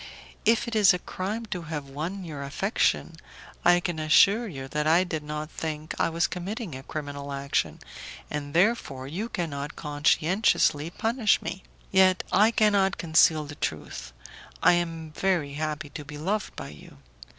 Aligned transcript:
If 0.45 0.67
it 0.67 0.75
is 0.75 0.95
a 0.95 0.97
crime 0.97 1.45
to 1.53 1.61
have 1.61 1.87
won 1.87 2.23
your 2.25 2.41
affection, 2.41 3.17
I 3.63 3.79
can 3.79 3.99
assure 3.99 4.47
you 4.47 4.67
that 4.69 4.87
I 4.87 5.03
did 5.03 5.21
not 5.21 5.51
think 5.51 5.93
I 5.99 6.09
was 6.09 6.25
committing 6.25 6.73
a 6.73 6.81
criminal 6.81 7.31
action, 7.31 7.77
and 8.27 8.55
therefore 8.55 9.05
you 9.07 9.29
cannot 9.29 9.75
conscientiously 9.75 10.89
punish 10.89 11.39
me. 11.43 11.61
Yet 11.91 12.23
I 12.31 12.49
cannot 12.49 12.97
conceal 12.97 13.45
the 13.45 13.53
truth; 13.53 14.11
I 14.63 14.73
am 14.73 15.11
very 15.11 15.53
happy 15.53 15.91
to 15.91 16.03
be 16.03 16.17
loved 16.17 16.55
by 16.55 16.69
you. 16.69 16.97